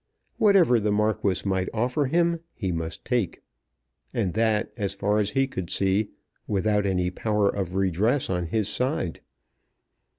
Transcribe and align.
Whatever 0.39 0.79
the 0.79 0.91
Marquis 0.91 1.43
might 1.47 1.69
offer 1.75 2.05
him 2.05 2.39
he 2.55 2.71
must 2.71 3.05
take; 3.05 3.43
and 4.15 4.33
that, 4.33 4.71
as 4.75 4.93
far 4.95 5.19
as 5.19 5.29
he 5.29 5.45
could 5.45 5.69
see, 5.69 6.09
without 6.47 6.87
any 6.87 7.11
power 7.11 7.47
of 7.47 7.75
redress 7.75 8.27
on 8.27 8.47
his 8.47 8.67
side. 8.67 9.21